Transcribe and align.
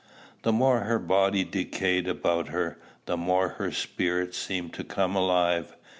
The 0.41 0.51
more 0.51 0.79
her 0.79 0.97
body 0.97 1.43
decayed 1.43 2.07
about 2.07 2.47
her, 2.47 2.79
the 3.05 3.15
more 3.15 3.49
her 3.59 3.71
spirit 3.71 4.33
seemed 4.33 4.73
to 4.73 4.83
come 4.83 5.15
alive. 5.15 5.75